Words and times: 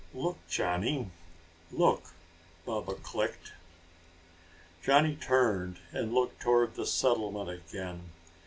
"Look, 0.15 0.39
Johnny, 0.49 1.11
look!" 1.71 2.01
Baba 2.65 2.95
clicked. 2.95 3.53
Johnny 4.81 5.15
turned 5.15 5.77
and 5.91 6.11
looked 6.11 6.41
toward 6.41 6.73
the 6.73 6.87
settlement 6.87 7.51
again. 7.51 8.09